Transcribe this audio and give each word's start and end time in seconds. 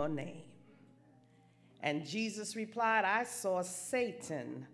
your 0.00 0.08
name? 0.08 0.42
And 1.82 2.06
Jesus 2.06 2.56
replied, 2.56 3.04
I 3.04 3.24
saw 3.24 3.62
Satan 3.62 4.66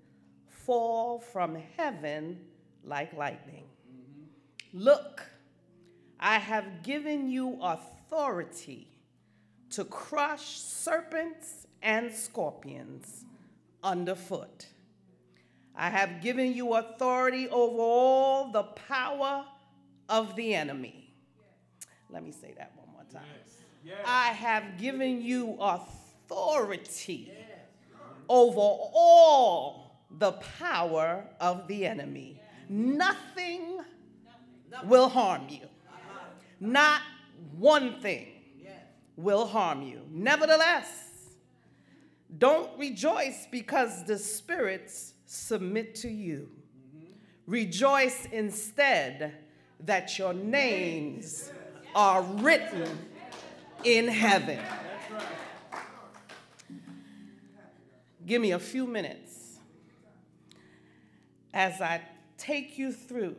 fall 0.46 1.18
from 1.18 1.56
heaven 1.76 2.40
like 2.84 3.12
lightning. 3.12 3.64
Look, 4.72 5.22
I 6.18 6.38
have 6.38 6.82
given 6.82 7.28
you 7.28 7.58
authority 7.60 8.88
to 9.70 9.84
crush 9.84 10.58
serpents 10.58 11.66
and 11.82 12.12
scorpions 12.12 13.24
underfoot. 13.82 14.66
I 15.74 15.90
have 15.90 16.22
given 16.22 16.54
you 16.54 16.74
authority 16.74 17.48
over 17.48 17.78
all 17.78 18.50
the 18.50 18.62
power 18.62 19.44
of 20.08 20.34
the 20.36 20.54
enemy. 20.54 21.14
Let 22.10 22.24
me 22.24 22.32
say 22.32 22.54
that 22.56 22.72
one 22.76 22.88
more 22.92 23.04
time. 23.12 23.28
Yes. 23.86 23.98
I 24.04 24.30
have 24.30 24.78
given 24.78 25.22
you 25.22 25.56
authority 25.60 27.32
yes. 27.32 27.60
over 28.28 28.58
all 28.58 30.00
the 30.18 30.32
power 30.58 31.24
of 31.40 31.68
the 31.68 31.86
enemy. 31.86 32.40
Nothing 32.68 33.78
will 34.82 35.08
harm 35.08 35.46
you. 35.48 35.68
Not 36.58 37.00
one 37.56 38.00
thing 38.00 38.26
will 39.16 39.46
harm 39.46 39.82
you. 39.82 40.00
Nevertheless, 40.10 40.88
don't 42.38 42.76
rejoice 42.76 43.46
because 43.52 44.04
the 44.04 44.18
spirits 44.18 45.14
submit 45.26 45.94
to 45.96 46.08
you. 46.08 46.50
Rejoice 47.46 48.26
instead 48.32 49.34
that 49.78 50.18
your 50.18 50.34
names 50.34 51.52
are 51.94 52.22
written 52.22 52.88
in 53.86 54.08
heaven. 54.08 54.58
Give 58.26 58.42
me 58.42 58.50
a 58.50 58.58
few 58.58 58.84
minutes 58.84 59.58
as 61.54 61.80
I 61.80 62.02
take 62.36 62.78
you 62.78 62.90
through 62.90 63.36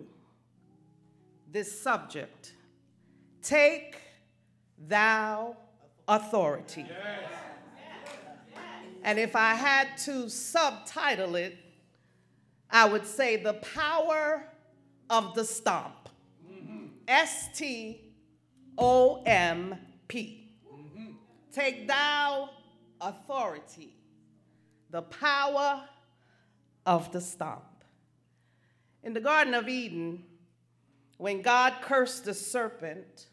this 1.52 1.82
subject. 1.82 2.54
Take 3.42 3.98
thou 4.88 5.58
authority. 6.08 6.86
And 9.04 9.20
if 9.20 9.36
I 9.36 9.54
had 9.54 9.98
to 10.06 10.30
subtitle 10.30 11.36
it, 11.36 11.58
I 12.72 12.88
would 12.88 13.06
say 13.06 13.36
the 13.36 13.56
power 13.56 14.46
of 15.10 15.36
the 15.36 15.44
stomp. 15.44 16.08
S 17.06 17.50
T 17.54 18.02
O 18.78 19.24
M 19.26 19.76
P. 20.08 20.50
Take 21.54 21.88
thou 21.88 22.50
authority, 23.02 23.94
the 24.92 25.02
power 25.02 25.84
of 26.86 27.12
the 27.12 27.22
stump. 27.22 27.64
In 29.04 29.14
the 29.14 29.22
Garden 29.22 29.54
of 29.54 29.68
Eden, 29.68 30.24
when 31.18 31.42
God 31.42 31.76
cursed 31.82 32.26
the 32.26 32.34
serpent, 32.34 33.28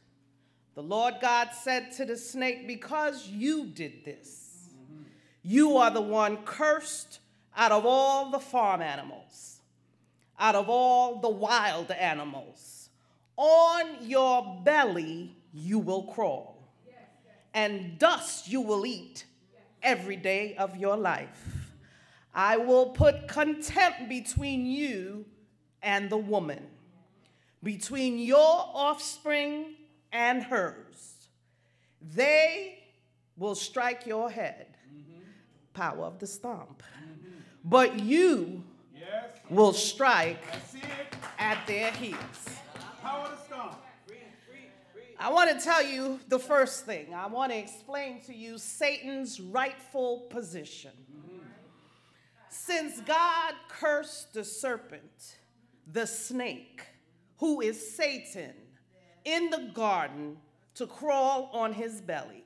the 0.75 0.83
Lord 0.83 1.15
God 1.21 1.51
said 1.53 1.93
to 1.93 2.05
the 2.05 2.17
snake, 2.17 2.67
Because 2.67 3.29
you 3.29 3.67
did 3.67 4.05
this, 4.05 4.71
you 5.43 5.77
are 5.77 5.91
the 5.91 6.01
one 6.01 6.39
cursed 6.39 7.21
out 7.57 7.73
of 7.73 7.85
all 7.87 8.31
the 8.31 8.41
farm 8.41 8.83
animals, 8.83 9.61
out 10.39 10.55
of 10.55 10.69
all 10.69 11.21
the 11.21 11.29
wild 11.29 11.91
animals. 11.91 12.89
On 13.37 13.97
your 14.01 14.61
belly 14.65 15.37
you 15.53 15.79
will 15.79 16.05
crawl, 16.05 16.54
and 17.55 17.99
dust 17.99 18.49
you 18.49 18.61
will 18.61 18.85
eat 18.85 19.25
every 19.83 20.17
day 20.17 20.57
of 20.57 20.77
your 20.77 20.97
life. 20.97 21.71
I 22.35 22.57
will 22.57 22.87
put 22.87 23.29
contempt 23.29 24.09
between 24.09 24.67
you 24.67 25.25
and 25.83 26.11
the 26.11 26.17
woman, 26.17 26.67
between 27.63 28.19
your 28.19 28.71
offspring 28.75 29.77
and 30.13 30.43
hers. 30.43 31.29
They 32.03 32.81
will 33.37 33.55
strike 33.55 34.05
your 34.05 34.31
head. 34.31 34.67
Mm-hmm. 34.93 35.21
Power 35.75 36.05
of 36.07 36.19
the 36.19 36.27
stomp. 36.27 36.83
Mm-hmm. 36.83 37.39
But 37.65 38.01
you 38.01 38.65
yes. 38.95 39.31
will 39.49 39.73
strike 39.73 40.43
at 41.39 41.65
their 41.67 41.93
heels. 41.93 42.49
Power 43.01 43.27
of 43.27 43.39
the 43.39 43.45
stomp. 43.45 43.84
I 45.19 45.31
want 45.33 45.57
to 45.57 45.65
tell 45.65 45.83
you 45.83 46.21
the 46.29 46.39
first 46.39 46.87
thing. 46.87 47.15
I 47.15 47.27
want 47.27 47.53
to 47.53 47.59
explain 47.59 48.21
to 48.23 48.35
you 48.35 48.59
Satan's 48.59 49.41
rightful 49.41 50.27
position. 50.31 50.91
Since 52.49 53.01
God 53.01 53.55
cursed 53.69 54.35
the 54.35 54.45
serpent, 54.45 55.39
the 55.93 56.07
snake, 56.07 56.83
who 57.39 57.61
is 57.61 57.95
Satan, 57.97 58.55
in 59.25 59.51
the 59.51 59.71
garden 59.75 60.37
to 60.75 60.87
crawl 60.87 61.51
on 61.53 61.73
his 61.73 62.01
belly. 62.01 62.45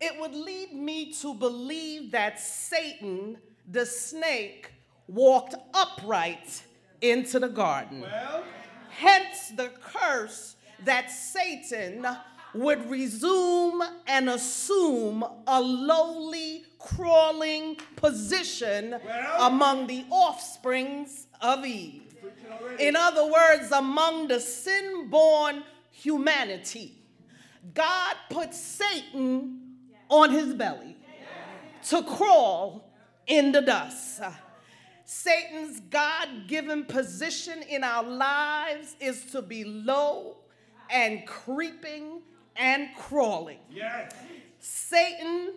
It 0.00 0.18
would 0.20 0.34
lead 0.34 0.72
me 0.72 1.12
to 1.14 1.34
believe 1.34 2.12
that 2.12 2.38
Satan, 2.38 3.38
the 3.70 3.84
snake, 3.84 4.70
walked 5.08 5.54
upright 5.74 6.62
into 7.00 7.38
the 7.38 7.48
garden. 7.48 8.02
Well. 8.02 8.44
Hence 8.90 9.50
the 9.56 9.70
curse 9.82 10.56
that 10.84 11.10
Satan 11.10 12.06
would 12.54 12.88
resume 12.90 13.82
and 14.06 14.30
assume 14.30 15.24
a 15.46 15.60
lowly, 15.60 16.64
crawling 16.78 17.76
position 17.96 18.96
well. 19.04 19.46
among 19.46 19.86
the 19.86 20.04
offsprings 20.10 21.26
of 21.40 21.64
Eve. 21.64 22.02
In 22.78 22.96
other 22.96 23.30
words, 23.30 23.70
among 23.72 24.28
the 24.28 24.40
sin 24.40 25.08
born 25.10 25.62
humanity, 25.90 26.94
God 27.74 28.16
put 28.30 28.54
Satan 28.54 29.76
on 30.08 30.30
his 30.30 30.54
belly 30.54 30.96
to 31.88 32.02
crawl 32.02 32.90
in 33.26 33.52
the 33.52 33.60
dust. 33.60 34.22
Satan's 35.04 35.80
God 35.80 36.28
given 36.46 36.84
position 36.84 37.62
in 37.62 37.82
our 37.82 38.02
lives 38.02 38.96
is 39.00 39.24
to 39.32 39.42
be 39.42 39.64
low 39.64 40.36
and 40.90 41.26
creeping 41.26 42.22
and 42.56 42.88
crawling. 42.96 43.58
Yes. 43.70 44.12
Satan 44.58 45.54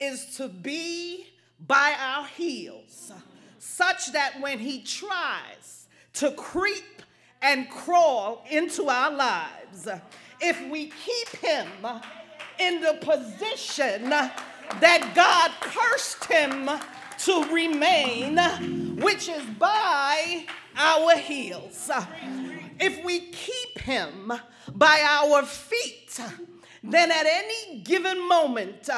is 0.00 0.36
to 0.36 0.48
be 0.48 1.26
by 1.66 1.94
our 1.98 2.26
heels, 2.26 3.12
such 3.58 4.12
that 4.12 4.40
when 4.40 4.58
he 4.58 4.82
tries 4.82 5.88
to 6.14 6.30
creep 6.32 7.02
and 7.42 7.68
crawl 7.68 8.44
into 8.50 8.88
our 8.88 9.10
lives 9.10 9.88
if 10.40 10.70
we 10.70 10.92
keep 11.04 11.28
him 11.40 11.68
in 12.60 12.80
the 12.80 12.98
position 13.00 14.10
that 14.10 15.12
God 15.14 15.50
cursed 15.60 16.24
him 16.26 16.68
to 17.18 17.52
remain, 17.52 18.36
which 19.00 19.28
is 19.28 19.42
by 19.58 20.46
our 20.76 21.16
heels. 21.16 21.90
If 22.80 23.04
we 23.04 23.20
keep 23.20 23.78
him 23.78 24.32
by 24.72 25.02
our 25.06 25.42
feet, 25.44 26.20
then 26.82 27.10
at 27.10 27.26
any 27.26 27.80
given 27.80 28.28
moment, 28.28 28.88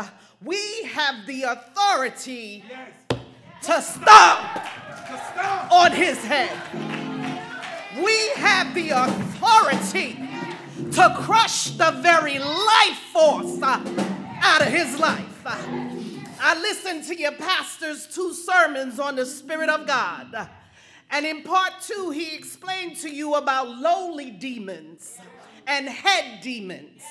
we 0.43 0.85
have 0.85 1.27
the 1.27 1.43
authority 1.43 2.65
to 3.63 3.83
stomp 3.83 5.73
on 5.73 5.93
his 5.93 6.25
head 6.25 6.57
we 7.97 8.29
have 8.37 8.75
the 8.75 8.91
authority 8.91 10.17
to 10.93 11.15
crush 11.19 11.71
the 11.71 11.91
very 12.03 12.39
life 12.39 12.99
force 13.13 13.61
uh, 13.63 13.83
out 14.43 14.63
of 14.63 14.69
his 14.69 14.99
life. 14.99 15.43
Uh, 15.45 15.57
I 16.41 16.59
listened 16.61 17.05
to 17.05 17.19
your 17.19 17.33
pastor's 17.33 18.07
two 18.07 18.33
sermons 18.33 18.99
on 18.99 19.17
the 19.17 19.27
Spirit 19.27 19.69
of 19.69 19.87
God. 19.87 20.49
And 21.11 21.27
in 21.27 21.43
part 21.43 21.73
two, 21.81 22.11
he 22.11 22.37
explained 22.37 22.97
to 22.99 23.11
you 23.11 23.35
about 23.35 23.69
lowly 23.69 24.31
demons 24.31 25.19
and 25.67 25.89
head 25.89 26.41
demons. 26.41 27.03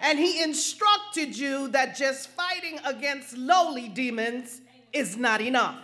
And 0.00 0.18
he 0.18 0.42
instructed 0.42 1.36
you 1.36 1.68
that 1.68 1.96
just 1.96 2.28
fighting 2.30 2.78
against 2.84 3.36
lowly 3.36 3.88
demons 3.88 4.60
is 4.92 5.16
not 5.16 5.40
enough. 5.40 5.76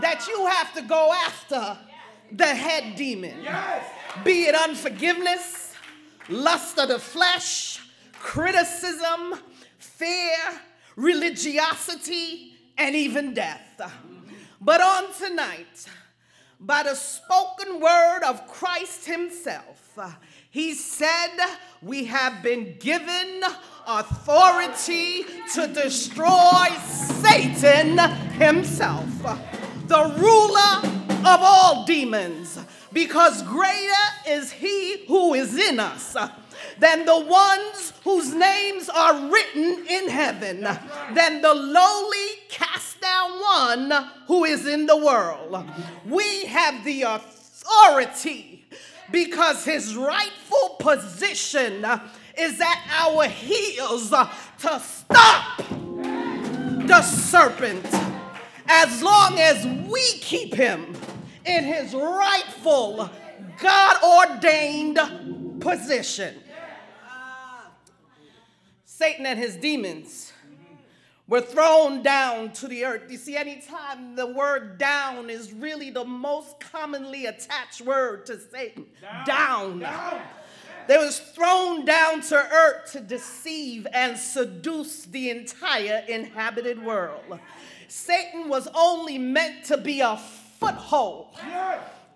That 0.00 0.26
you 0.28 0.46
have 0.46 0.74
to 0.74 0.82
go 0.82 1.12
after 1.12 1.78
the 2.32 2.46
head 2.46 2.96
demon. 2.96 3.42
Yes. 3.42 3.84
Be 4.24 4.44
it 4.44 4.54
unforgiveness, 4.54 5.74
lust 6.28 6.78
of 6.78 6.88
the 6.88 6.98
flesh, 6.98 7.80
criticism, 8.18 9.34
fear, 9.78 10.38
religiosity, 10.96 12.54
and 12.78 12.96
even 12.96 13.34
death. 13.34 13.80
But 14.60 14.80
on 14.80 15.12
tonight, 15.12 15.86
by 16.66 16.82
the 16.82 16.94
spoken 16.94 17.80
word 17.80 18.20
of 18.24 18.46
Christ 18.48 19.06
Himself, 19.06 19.98
uh, 19.98 20.10
He 20.50 20.74
said, 20.74 21.36
We 21.82 22.04
have 22.06 22.42
been 22.42 22.76
given 22.78 23.42
authority 23.86 25.24
to 25.54 25.66
destroy 25.66 26.66
Satan 26.86 27.98
himself, 27.98 29.06
uh, 29.24 29.36
the 29.86 30.04
ruler 30.16 31.04
of 31.28 31.40
all 31.42 31.84
demons, 31.84 32.58
because 32.92 33.42
greater 33.42 33.92
is 34.26 34.50
he 34.52 35.04
who 35.06 35.34
is 35.34 35.56
in 35.56 35.80
us 35.80 36.16
uh, 36.16 36.28
than 36.78 37.04
the 37.06 37.20
ones 37.20 37.92
whose 38.02 38.34
names 38.34 38.88
are 38.88 39.28
written 39.30 39.86
in 39.88 40.08
heaven, 40.08 40.62
than 41.14 41.42
the 41.42 41.54
lowly 41.54 42.28
cast 42.48 43.00
down 43.00 43.40
one 43.40 44.10
who 44.26 44.44
is 44.44 44.66
in 44.66 44.86
the 44.86 44.96
world. 44.96 45.64
We 46.06 46.46
have 46.46 46.84
the 46.84 47.02
authority 47.02 48.66
because 49.10 49.64
his 49.64 49.96
rightful 49.96 50.76
position 50.78 51.84
is 52.36 52.60
at 52.60 52.78
our 52.90 53.28
heels 53.28 54.10
to 54.10 54.80
stop 54.80 55.58
the 56.86 57.02
serpent 57.02 57.86
as 58.66 59.02
long 59.02 59.38
as 59.38 59.66
we 59.88 60.02
keep 60.20 60.54
him 60.54 60.94
in 61.44 61.64
his 61.64 61.94
rightful, 61.94 63.10
God 63.60 64.30
ordained 64.30 65.60
position. 65.60 66.34
Satan 68.96 69.26
and 69.26 69.36
his 69.36 69.56
demons 69.56 70.32
were 71.26 71.40
thrown 71.40 72.04
down 72.04 72.52
to 72.52 72.68
the 72.68 72.84
earth. 72.84 73.10
You 73.10 73.16
see, 73.16 73.36
anytime 73.36 74.14
the 74.14 74.28
word 74.28 74.78
down 74.78 75.30
is 75.30 75.52
really 75.52 75.90
the 75.90 76.04
most 76.04 76.60
commonly 76.60 77.26
attached 77.26 77.80
word 77.80 78.24
to 78.26 78.38
Satan, 78.38 78.86
down. 79.26 79.26
down. 79.26 79.78
down. 79.80 80.20
They 80.86 80.96
was 80.96 81.18
thrown 81.18 81.84
down 81.84 82.20
to 82.20 82.36
earth 82.36 82.92
to 82.92 83.00
deceive 83.00 83.88
and 83.92 84.16
seduce 84.16 85.06
the 85.06 85.30
entire 85.30 86.04
inhabited 86.06 86.80
world. 86.80 87.40
Satan 87.88 88.48
was 88.48 88.68
only 88.76 89.18
meant 89.18 89.64
to 89.64 89.76
be 89.76 90.02
a 90.02 90.16
foothold 90.60 91.36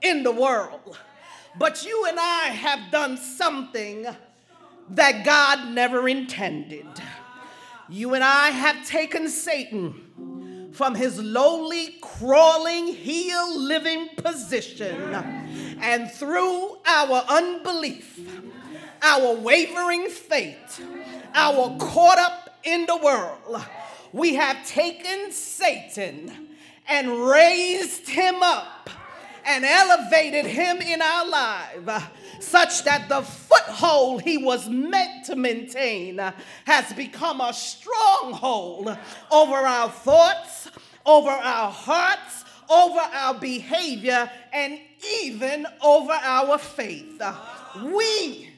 in 0.00 0.22
the 0.22 0.30
world. 0.30 0.96
But 1.58 1.84
you 1.84 2.06
and 2.06 2.20
I 2.20 2.50
have 2.50 2.92
done 2.92 3.16
something 3.16 4.06
that 4.90 5.24
God 5.24 5.74
never 5.74 6.08
intended. 6.08 6.86
You 7.88 8.14
and 8.14 8.24
I 8.24 8.50
have 8.50 8.86
taken 8.86 9.28
Satan 9.28 10.70
from 10.72 10.94
his 10.94 11.18
lowly, 11.18 11.96
crawling, 12.00 12.88
heel 12.88 13.58
living 13.58 14.08
position, 14.16 15.14
and 15.80 16.10
through 16.10 16.76
our 16.86 17.24
unbelief, 17.28 18.20
our 19.02 19.34
wavering 19.34 20.08
faith, 20.08 20.80
our 21.34 21.76
caught 21.78 22.18
up 22.18 22.58
in 22.64 22.86
the 22.86 22.96
world, 22.96 23.62
we 24.12 24.34
have 24.34 24.66
taken 24.66 25.32
Satan 25.32 26.48
and 26.86 27.26
raised 27.26 28.08
him 28.08 28.42
up 28.42 28.90
and 29.44 29.64
elevated 29.64 30.46
him 30.46 30.80
in 30.80 31.00
our 31.02 31.28
life 31.28 31.88
uh, 31.88 32.00
such 32.40 32.84
that 32.84 33.08
the 33.08 33.22
foothold 33.22 34.22
he 34.22 34.38
was 34.38 34.68
meant 34.68 35.24
to 35.26 35.36
maintain 35.36 36.20
uh, 36.20 36.32
has 36.64 36.92
become 36.92 37.40
a 37.40 37.52
stronghold 37.52 38.96
over 39.30 39.54
our 39.54 39.90
thoughts, 39.90 40.70
over 41.04 41.30
our 41.30 41.70
hearts, 41.70 42.44
over 42.68 43.00
our 43.00 43.34
behavior, 43.34 44.30
and 44.52 44.78
even 45.22 45.66
over 45.82 46.12
our 46.12 46.58
faith. 46.58 47.20
Uh, 47.20 47.34
we, 47.84 48.50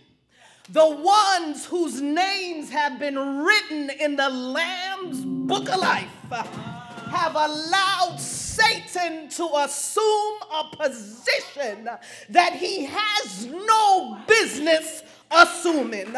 the 0.69 0.89
ones 0.89 1.67
whose 1.67 2.01
names 2.01 2.71
have 2.71 2.99
been 2.99 3.19
written 3.19 3.91
in 4.01 4.17
the 4.17 4.29
Lamb's 4.29 5.25
book 5.25 5.69
of 5.69 5.81
life, 5.81 6.09
have 6.31 7.35
allowed 7.35 8.21
Satan 8.61 9.29
to 9.29 9.49
assume 9.57 10.35
a 10.53 10.77
position 10.77 11.89
that 12.31 12.55
he 12.55 12.85
has 12.85 13.47
no 13.47 14.19
business 14.27 15.03
assuming. 15.31 16.15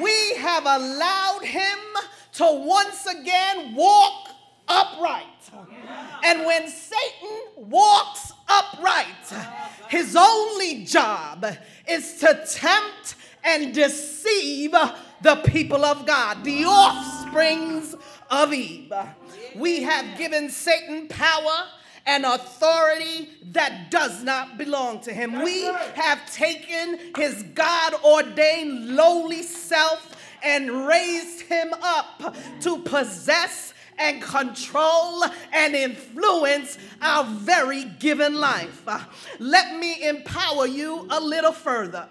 We 0.00 0.34
have 0.36 0.64
allowed 0.64 1.42
him 1.42 1.78
to 2.34 2.44
once 2.64 3.06
again 3.06 3.74
walk 3.74 4.28
upright. 4.68 5.26
And 6.24 6.46
when 6.46 6.68
Satan 6.68 7.38
walks 7.56 8.32
upright, 8.48 9.06
his 9.88 10.16
only 10.16 10.84
job 10.84 11.46
is 11.88 12.18
to 12.20 12.44
tempt 12.48 13.16
and 13.44 13.74
deceive 13.74 14.72
the 15.22 15.36
people 15.46 15.84
of 15.84 16.06
God, 16.06 16.44
the 16.44 16.64
offsprings 16.64 17.94
of 18.30 18.52
Eve. 18.52 18.92
We 19.56 19.82
have 19.82 20.18
given 20.18 20.50
Satan 20.50 21.08
power 21.08 21.66
and 22.06 22.24
authority 22.24 23.28
that 23.52 23.90
does 23.90 24.22
not 24.22 24.58
belong 24.58 25.00
to 25.00 25.12
him. 25.12 25.42
We 25.42 25.64
have 25.64 26.32
taken 26.32 26.98
his 27.16 27.42
God 27.54 27.94
ordained 28.04 28.96
lowly 28.96 29.42
self 29.42 30.16
and 30.42 30.86
raised 30.86 31.42
him 31.42 31.72
up 31.82 32.34
to 32.62 32.78
possess 32.78 33.72
and 33.98 34.20
control 34.22 35.22
and 35.52 35.76
influence 35.76 36.78
our 37.00 37.24
very 37.24 37.84
given 37.84 38.34
life. 38.34 38.82
Let 39.38 39.78
me 39.78 40.08
empower 40.08 40.66
you 40.66 41.06
a 41.10 41.20
little 41.20 41.52
further. 41.52 42.08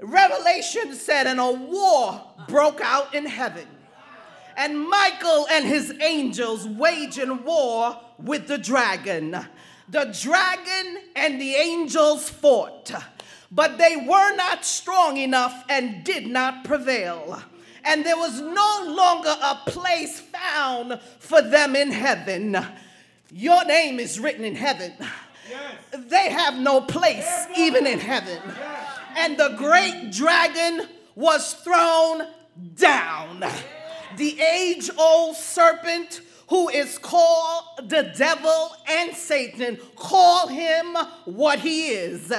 Revelation 0.00 0.94
said, 0.94 1.26
and 1.26 1.38
a 1.38 1.52
war 1.52 2.20
broke 2.48 2.80
out 2.80 3.14
in 3.14 3.26
heaven 3.26 3.66
and 4.60 4.78
Michael 4.78 5.46
and 5.50 5.66
his 5.66 5.90
angels 6.02 6.68
waging 6.68 7.44
war 7.44 7.98
with 8.18 8.46
the 8.46 8.58
dragon. 8.58 9.30
The 9.88 10.14
dragon 10.20 10.98
and 11.16 11.40
the 11.40 11.54
angels 11.54 12.28
fought, 12.28 12.92
but 13.50 13.78
they 13.78 13.96
were 13.96 14.36
not 14.36 14.66
strong 14.66 15.16
enough 15.16 15.64
and 15.70 16.04
did 16.04 16.26
not 16.26 16.64
prevail. 16.64 17.42
And 17.84 18.04
there 18.04 18.18
was 18.18 18.38
no 18.38 18.84
longer 18.86 19.34
a 19.42 19.62
place 19.64 20.20
found 20.20 21.00
for 21.18 21.40
them 21.40 21.74
in 21.74 21.90
heaven. 21.90 22.58
Your 23.32 23.64
name 23.64 23.98
is 23.98 24.20
written 24.20 24.44
in 24.44 24.56
heaven. 24.56 24.92
Yes. 25.48 25.74
They 26.06 26.28
have 26.28 26.56
no 26.56 26.82
place 26.82 27.46
even 27.56 27.86
in 27.86 27.98
heaven. 27.98 28.42
Yes. 28.46 28.98
And 29.16 29.38
the 29.38 29.54
great 29.56 30.10
dragon 30.12 30.86
was 31.14 31.54
thrown 31.54 32.26
down 32.76 33.42
the 34.16 34.40
age 34.40 34.90
old 34.98 35.36
serpent 35.36 36.22
who 36.50 36.68
is 36.68 36.98
called 36.98 37.64
the 37.88 38.12
devil 38.16 38.74
and 38.88 39.14
Satan. 39.14 39.78
Call 39.94 40.48
him 40.48 40.96
what 41.24 41.60
he 41.60 41.88
is. 41.88 42.32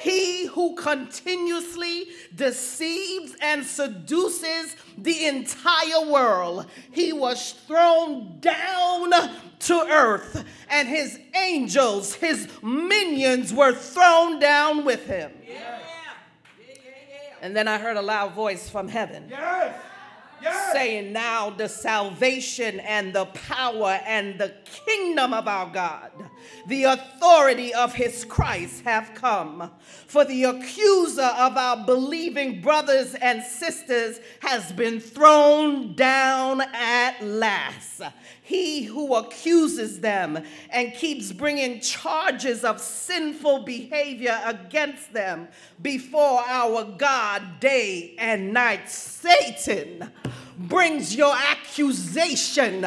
He 0.00 0.46
who 0.46 0.74
continuously 0.74 2.06
deceives 2.34 3.36
and 3.42 3.64
seduces 3.64 4.74
the 4.96 5.26
entire 5.26 6.06
world. 6.06 6.66
He 6.92 7.12
was 7.12 7.52
thrown 7.66 8.40
down 8.40 9.10
to 9.58 9.74
earth, 9.74 10.44
and 10.70 10.88
his 10.88 11.18
angels, 11.34 12.14
his 12.14 12.48
minions, 12.62 13.52
were 13.52 13.74
thrown 13.74 14.38
down 14.38 14.84
with 14.84 15.04
him. 15.06 15.32
And 17.42 17.54
then 17.54 17.68
I 17.68 17.78
heard 17.78 17.96
a 17.96 18.02
loud 18.02 18.32
voice 18.32 18.70
from 18.70 18.88
heaven. 18.88 19.26
Yes 19.28 19.74
saying, 20.72 21.12
Now 21.12 21.50
the 21.50 21.68
salvation 21.68 22.80
and 22.80 23.12
the 23.12 23.26
power 23.26 24.00
and 24.06 24.38
the 24.38 24.54
kingdom 24.64 25.32
of 25.32 25.48
our 25.48 25.70
God, 25.70 26.10
the 26.66 26.84
authority 26.84 27.74
of 27.74 27.94
his 27.94 28.24
Christ 28.24 28.84
have 28.84 29.12
come. 29.14 29.70
For 30.06 30.24
the 30.24 30.44
accuser 30.44 31.22
of 31.22 31.56
our 31.56 31.84
believing 31.84 32.60
brothers 32.60 33.14
and 33.14 33.42
sisters 33.42 34.20
has 34.40 34.72
been 34.72 35.00
thrown 35.00 35.94
down 35.94 36.60
at 36.60 37.22
last 37.22 38.02
he 38.48 38.84
who 38.84 39.14
accuses 39.14 40.00
them 40.00 40.42
and 40.70 40.94
keeps 40.94 41.32
bringing 41.32 41.80
charges 41.80 42.64
of 42.64 42.80
sinful 42.80 43.64
behavior 43.64 44.40
against 44.42 45.12
them 45.12 45.48
before 45.82 46.40
our 46.46 46.84
God 46.96 47.60
day 47.60 48.14
and 48.18 48.54
night. 48.54 48.88
Satan 48.88 50.10
brings 50.56 51.14
your 51.14 51.36
accusation 51.36 52.86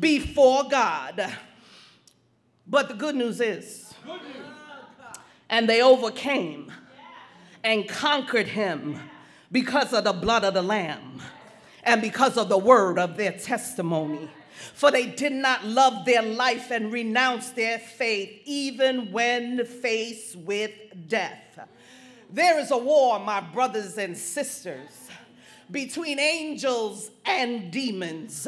before 0.00 0.64
God. 0.70 1.34
But 2.66 2.88
the 2.88 2.94
good 2.94 3.14
news 3.14 3.42
is, 3.42 3.92
and 5.50 5.68
they 5.68 5.82
overcame 5.82 6.72
and 7.62 7.86
conquered 7.86 8.48
him 8.48 8.98
because 9.52 9.92
of 9.92 10.04
the 10.04 10.14
blood 10.14 10.44
of 10.44 10.54
the 10.54 10.62
Lamb 10.62 11.20
and 11.82 12.00
because 12.00 12.38
of 12.38 12.48
the 12.48 12.56
word 12.56 12.98
of 12.98 13.18
their 13.18 13.32
testimony 13.32 14.30
for 14.74 14.90
they 14.90 15.06
did 15.06 15.32
not 15.32 15.64
love 15.64 16.04
their 16.04 16.22
life 16.22 16.70
and 16.70 16.92
renounce 16.92 17.50
their 17.50 17.78
faith, 17.78 18.40
even 18.44 19.12
when 19.12 19.64
faced 19.64 20.36
with 20.36 20.72
death. 21.08 21.58
There 22.30 22.58
is 22.58 22.70
a 22.70 22.78
war, 22.78 23.20
my 23.20 23.40
brothers 23.40 23.96
and 23.98 24.16
sisters, 24.16 25.08
between 25.70 26.18
angels 26.18 27.10
and 27.24 27.70
demons. 27.70 28.46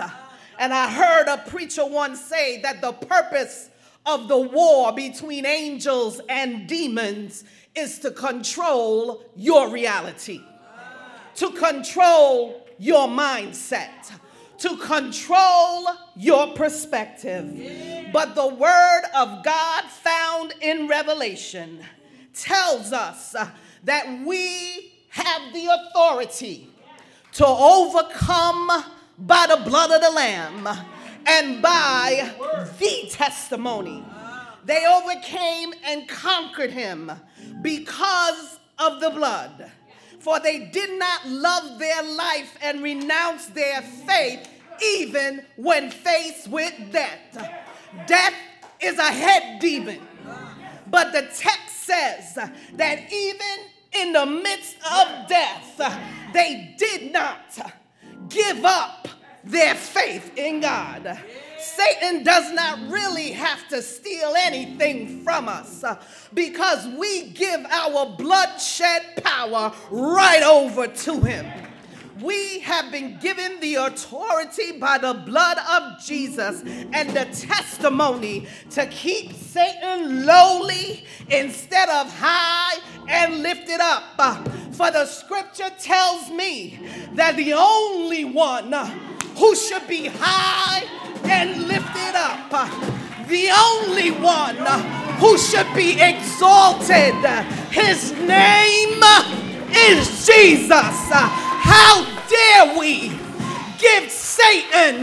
And 0.58 0.72
I 0.72 0.90
heard 0.90 1.28
a 1.28 1.38
preacher 1.48 1.86
once 1.86 2.20
say 2.20 2.60
that 2.62 2.80
the 2.80 2.92
purpose 2.92 3.70
of 4.04 4.28
the 4.28 4.38
war 4.38 4.92
between 4.92 5.44
angels 5.44 6.20
and 6.28 6.66
demons 6.66 7.44
is 7.75 7.98
to 8.00 8.10
control 8.10 9.25
your 9.34 9.68
reality, 9.68 10.40
to 11.34 11.50
control 11.50 12.66
your 12.78 13.08
mindset, 13.08 14.12
to 14.58 14.76
control 14.76 15.86
your 16.16 16.54
perspective. 16.54 18.10
But 18.12 18.34
the 18.34 18.46
word 18.46 19.02
of 19.14 19.44
God 19.44 19.84
found 19.84 20.54
in 20.60 20.88
Revelation 20.88 21.80
tells 22.34 22.92
us 22.92 23.34
uh, 23.34 23.48
that 23.84 24.25
we 24.25 24.92
have 25.10 25.52
the 25.52 25.66
authority 25.66 26.68
to 27.32 27.46
overcome 27.46 28.84
by 29.18 29.46
the 29.48 29.62
blood 29.68 29.90
of 29.90 30.00
the 30.00 30.10
Lamb 30.10 30.68
and 31.26 31.62
by 31.62 32.32
the 32.78 33.08
testimony. 33.10 34.04
They 34.64 34.84
overcame 34.86 35.72
and 35.84 36.08
conquered 36.08 36.70
him 36.70 37.12
because 37.62 38.58
of 38.78 39.00
the 39.00 39.10
blood. 39.10 39.70
For 40.26 40.40
they 40.40 40.59
did 40.59 40.99
not 40.99 41.28
love 41.28 41.78
their 41.78 42.02
life 42.02 42.59
and 42.61 42.83
renounce 42.83 43.47
their 43.47 43.80
faith 43.80 44.49
even 44.83 45.47
when 45.54 45.88
faced 45.88 46.49
with 46.49 46.75
death. 46.90 47.52
Death 48.09 48.35
is 48.80 48.99
a 48.99 49.04
head 49.04 49.61
demon. 49.61 50.00
But 50.88 51.12
the 51.12 51.23
text 51.33 51.76
says 51.85 52.35
that 52.73 53.12
even 53.12 53.71
in 53.92 54.12
the 54.14 54.26
midst 54.26 54.75
of 54.78 55.28
death, 55.28 55.80
they 56.33 56.75
did 56.76 57.12
not 57.12 57.73
give 58.28 58.64
up 58.64 59.06
their 59.45 59.76
faith 59.76 60.37
in 60.37 60.59
God. 60.59 61.21
Satan 61.66 62.23
does 62.23 62.52
not 62.52 62.78
really 62.88 63.32
have 63.32 63.66
to 63.68 63.82
steal 63.82 64.35
anything 64.38 65.23
from 65.25 65.49
us 65.49 65.82
uh, 65.82 66.00
because 66.32 66.87
we 66.96 67.30
give 67.30 67.64
our 67.66 68.06
bloodshed 68.06 69.02
power 69.23 69.73
right 69.90 70.42
over 70.42 70.87
to 70.87 71.20
him. 71.20 71.46
We 72.20 72.61
have 72.61 72.90
been 72.90 73.18
given 73.18 73.61
the 73.61 73.75
authority 73.75 74.78
by 74.78 74.96
the 74.99 75.12
blood 75.12 75.58
of 75.58 76.02
Jesus 76.02 76.62
and 76.92 77.11
the 77.11 77.26
testimony 77.26 78.46
to 78.70 78.87
keep 78.87 79.35
Satan 79.35 80.25
lowly 80.25 81.04
instead 81.28 81.90
of 81.90 82.11
high 82.18 82.78
and 83.08 83.42
lifted 83.42 83.80
up. 83.80 84.04
Uh, 84.18 84.42
for 84.73 84.90
the 84.90 85.04
scripture 85.04 85.70
tells 85.78 86.30
me 86.30 86.88
that 87.14 87.37
the 87.37 87.52
only 87.52 88.25
one 88.25 88.73
who 89.37 89.54
should 89.54 89.87
be 89.87 90.06
high 90.06 90.85
and 91.28 91.66
lifted 91.68 92.14
up, 92.14 92.50
the 93.28 93.50
only 93.50 94.11
one 94.11 94.56
who 95.18 95.37
should 95.38 95.73
be 95.75 96.00
exalted, 96.00 97.14
his 97.71 98.12
name 98.12 99.02
is 99.71 100.26
Jesus. 100.26 101.11
How 101.11 102.04
dare 102.28 102.78
we 102.78 103.09
give 103.78 104.11
Satan 104.11 105.02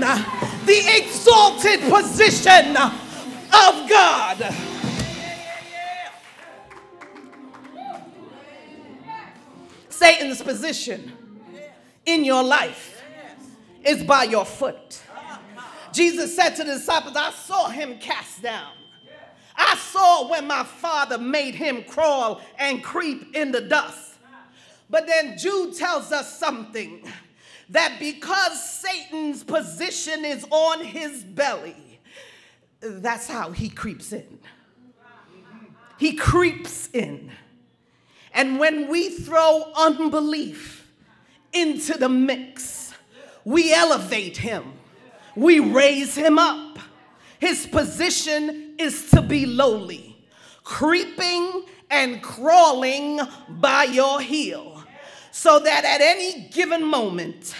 the 0.65 0.81
exalted 0.97 1.81
position 1.81 2.75
of 2.77 3.89
God? 3.89 4.55
Satan's 9.89 10.41
position 10.41 11.11
in 12.05 12.25
your 12.25 12.43
life 12.43 13.01
is 13.85 14.03
by 14.03 14.23
your 14.23 14.45
foot. 14.45 15.01
Jesus 15.93 16.35
said 16.35 16.51
to 16.55 16.63
the 16.63 16.73
disciples, 16.73 17.15
I 17.15 17.31
saw 17.31 17.69
him 17.69 17.97
cast 17.99 18.41
down. 18.41 18.71
I 19.55 19.75
saw 19.75 20.29
when 20.29 20.47
my 20.47 20.63
father 20.63 21.17
made 21.17 21.55
him 21.55 21.83
crawl 21.83 22.41
and 22.57 22.83
creep 22.83 23.35
in 23.35 23.51
the 23.51 23.61
dust. 23.61 24.15
But 24.89 25.07
then 25.07 25.37
Jude 25.37 25.75
tells 25.75 26.11
us 26.11 26.37
something 26.37 27.07
that 27.69 27.99
because 27.99 28.81
Satan's 28.81 29.43
position 29.43 30.25
is 30.25 30.45
on 30.49 30.83
his 30.83 31.23
belly, 31.23 31.99
that's 32.81 33.27
how 33.27 33.51
he 33.51 33.69
creeps 33.69 34.11
in. 34.11 34.39
He 35.97 36.13
creeps 36.15 36.89
in. 36.93 37.31
And 38.33 38.59
when 38.59 38.89
we 38.89 39.09
throw 39.09 39.71
unbelief 39.75 40.91
into 41.53 41.97
the 41.97 42.09
mix, 42.09 42.93
we 43.45 43.73
elevate 43.73 44.37
him, 44.37 44.73
we 45.35 45.59
raise 45.59 46.15
him 46.15 46.37
up. 46.37 46.79
His 47.39 47.65
position 47.65 48.75
is 48.77 49.09
to 49.11 49.21
be 49.21 49.45
lowly, 49.45 50.15
creeping 50.63 51.65
and 51.89 52.21
crawling 52.21 53.19
by 53.49 53.83
your 53.83 54.21
heel 54.21 54.83
so 55.31 55.59
that 55.59 55.83
at 55.83 55.99
any 55.99 56.47
given 56.49 56.83
moment, 56.85 57.55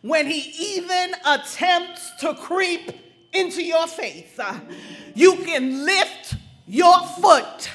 when 0.00 0.26
he 0.26 0.76
even 0.76 1.14
attempts 1.26 2.10
to 2.20 2.34
creep 2.34 2.90
into 3.32 3.62
your 3.62 3.86
faith, 3.86 4.40
uh, 4.40 4.58
you 5.14 5.36
can 5.36 5.84
lift 5.84 6.36
your 6.66 6.98
foot 7.20 7.70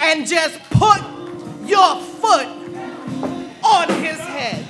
and 0.00 0.26
just 0.26 0.58
put 0.70 1.00
your 1.66 2.00
foot 2.00 2.46
on 3.62 3.88
his 4.02 4.18
head. 4.18 4.66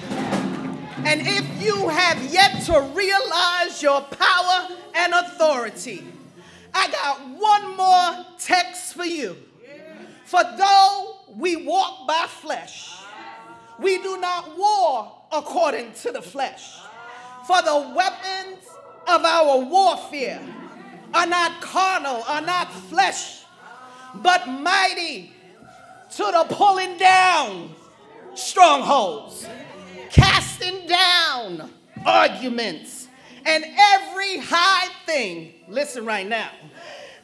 And 1.07 1.23
if 1.23 1.63
you 1.63 1.89
have 1.89 2.23
yet 2.33 2.63
to 2.67 2.81
realize 2.95 3.83
your 3.83 4.03
power 4.03 4.69
and 4.95 5.13
authority, 5.15 6.05
I 6.75 6.89
got 6.91 7.21
one 7.39 7.77
more 7.77 8.27
text 8.39 8.95
for 8.95 9.05
you. 9.05 9.37
For 10.25 10.43
though 10.57 11.17
we 11.37 11.57
walk 11.57 12.07
by 12.07 12.27
flesh, 12.29 12.93
we 13.79 13.99
do 13.99 14.21
not 14.21 14.57
war 14.57 15.13
according 15.33 15.93
to 16.03 16.13
the 16.13 16.23
flesh. 16.23 16.77
For 17.47 17.63
the 17.63 17.93
weapons 17.97 18.59
of 19.09 19.25
our 19.25 19.59
warfare 19.59 20.41
are 21.15 21.27
not 21.27 21.61
carnal, 21.61 22.23
are 22.29 22.43
not 22.43 22.73
flesh, 22.73 23.43
but 24.15 24.47
mighty 24.49 25.33
to 26.11 26.23
the 26.23 26.47
pulling 26.55 26.97
down 26.99 27.71
strongholds, 28.35 29.47
casting 30.11 30.80
down 31.41 31.71
arguments, 32.05 33.09
and 33.45 33.65
every 33.65 34.39
high 34.39 34.89
thing, 35.07 35.53
listen 35.69 36.05
right 36.05 36.29
now, 36.29 36.51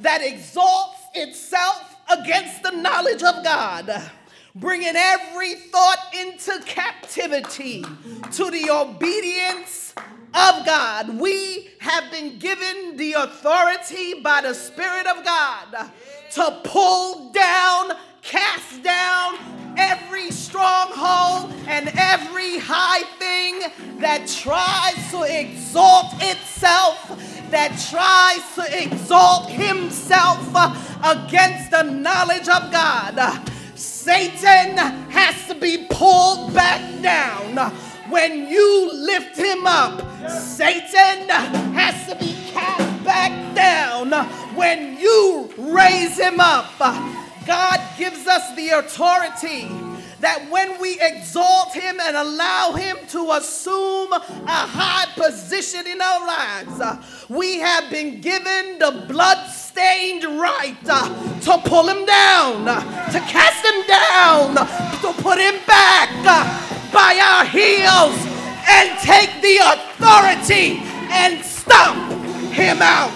that 0.00 0.20
exalts 0.22 1.00
itself 1.14 1.96
against 2.10 2.62
the 2.62 2.70
knowledge 2.70 3.22
of 3.22 3.42
God 3.42 4.10
bringing 4.54 4.94
every 4.96 5.54
thought 5.54 6.14
into 6.18 6.58
captivity 6.64 7.84
to 8.32 8.50
the 8.50 8.70
obedience 8.70 9.94
of 10.32 10.64
God. 10.64 11.18
We 11.18 11.68
have 11.80 12.10
been 12.10 12.38
given 12.38 12.96
the 12.96 13.14
authority 13.14 14.20
by 14.20 14.40
the 14.42 14.54
Spirit 14.54 15.06
of 15.06 15.24
God 15.24 15.90
to 16.32 16.60
pull 16.64 17.32
down, 17.32 17.92
cast 18.26 18.82
down 18.82 19.38
every 19.76 20.30
stronghold 20.30 21.52
and 21.68 21.88
every 21.96 22.58
high 22.58 23.02
thing 23.18 23.60
that 24.00 24.26
tries 24.26 25.10
to 25.10 25.22
exalt 25.22 26.12
itself, 26.20 27.08
that 27.50 27.70
tries 27.90 28.42
to 28.56 28.82
exalt 28.82 29.48
himself 29.48 30.38
against 31.04 31.70
the 31.70 31.82
knowledge 31.82 32.48
of 32.48 32.72
God. 32.72 33.50
Satan 33.76 34.76
has 35.10 35.46
to 35.46 35.54
be 35.54 35.86
pulled 35.88 36.52
back 36.52 36.80
down. 37.02 37.70
When 38.10 38.48
you 38.48 38.90
lift 38.92 39.36
him 39.36 39.66
up, 39.66 40.00
Satan 40.30 41.28
has 41.28 42.08
to 42.08 42.16
be 42.16 42.34
cast 42.50 43.04
back 43.04 43.54
down. 43.54 44.10
When 44.56 44.98
you 44.98 45.52
raise 45.58 46.18
him 46.18 46.40
up, 46.40 46.72
God 47.46 47.80
gives 47.96 48.26
us 48.26 48.54
the 48.56 48.70
authority 48.70 49.68
that 50.20 50.50
when 50.50 50.80
we 50.80 50.98
exalt 51.00 51.72
him 51.74 52.00
and 52.00 52.16
allow 52.16 52.72
him 52.72 52.96
to 53.08 53.32
assume 53.32 54.12
a 54.12 54.18
high 54.48 55.06
position 55.14 55.86
in 55.86 56.00
our 56.00 56.26
lives, 56.26 56.80
uh, 56.80 57.02
we 57.28 57.60
have 57.60 57.90
been 57.90 58.20
given 58.20 58.78
the 58.78 59.04
blood 59.08 59.46
stained 59.48 60.24
right 60.24 60.76
uh, 60.88 61.06
to 61.40 61.58
pull 61.68 61.86
him 61.86 62.04
down, 62.06 62.66
uh, 62.66 62.80
to 63.12 63.20
cast 63.20 63.64
him 63.64 63.86
down, 63.86 64.56
to 65.00 65.22
put 65.22 65.38
him 65.38 65.54
back 65.66 66.10
by 66.92 67.18
our 67.22 67.44
heels 67.44 68.16
and 68.68 68.98
take 69.00 69.30
the 69.42 69.58
authority 69.62 70.80
and 71.12 71.44
stomp 71.44 72.10
him 72.52 72.78
out. 72.80 73.12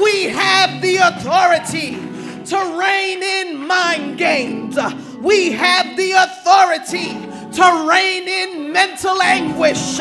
We 0.00 0.24
have 0.24 0.80
the 0.82 0.96
authority 0.96 2.09
to 2.50 2.76
rein 2.76 3.22
in 3.22 3.64
mind 3.64 4.18
games 4.18 4.76
We 5.20 5.52
have 5.52 5.96
the 5.96 6.10
authority 6.10 7.10
to 7.52 7.86
rein 7.88 8.26
in 8.26 8.72
mental 8.72 9.22
anguish. 9.22 10.00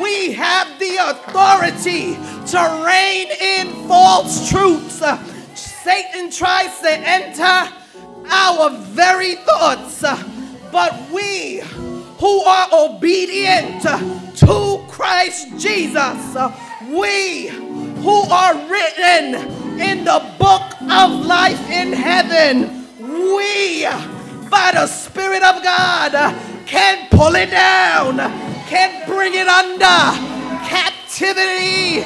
We 0.00 0.32
have 0.34 0.78
the 0.78 0.96
authority 1.10 2.14
to 2.52 2.84
rein 2.86 3.28
in 3.40 3.88
false 3.88 4.48
truths. 4.48 5.02
Satan 5.54 6.30
tries 6.30 6.78
to 6.80 6.92
enter 6.92 7.72
our 8.30 8.70
very 8.70 9.34
thoughts, 9.34 10.02
but 10.70 11.10
we 11.10 11.60
who 12.18 12.40
are 12.42 12.68
obedient 12.72 13.82
to 13.82 14.84
Christ 14.88 15.48
Jesus, 15.58 16.36
we 16.88 17.48
who 17.48 18.22
are 18.30 18.54
written 18.68 19.69
in 19.80 20.04
the 20.04 20.20
book 20.38 20.62
of 20.82 21.26
life 21.26 21.70
in 21.70 21.92
heaven, 21.92 22.86
we, 22.98 23.84
by 24.48 24.72
the 24.74 24.86
Spirit 24.86 25.42
of 25.42 25.62
God, 25.62 26.12
can 26.66 27.08
pull 27.10 27.34
it 27.34 27.50
down, 27.50 28.16
can 28.68 29.06
bring 29.08 29.34
it 29.34 29.48
under 29.48 30.40
captivity 30.68 32.02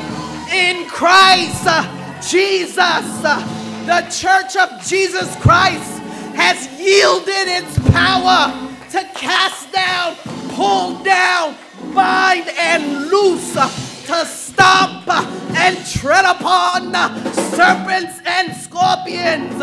in 0.51 0.89
Christ 0.89 1.65
uh, 1.67 2.21
Jesus. 2.21 2.79
Uh, 2.79 3.41
the 3.87 4.01
church 4.11 4.57
of 4.57 4.83
Jesus 4.87 5.35
Christ 5.37 6.01
has 6.35 6.69
yielded 6.81 7.49
its 7.49 7.79
power 7.91 8.53
to 8.91 9.05
cast 9.15 9.73
down, 9.73 10.17
pull 10.55 11.03
down, 11.03 11.57
bind, 11.95 12.49
and 12.57 13.09
loose, 13.09 13.57
to 14.07 14.27
stomp 14.27 15.09
and 15.09 15.87
tread 15.87 16.27
upon 16.27 16.93
serpents 17.33 18.21
and 18.27 18.55
scorpions. 18.55 19.55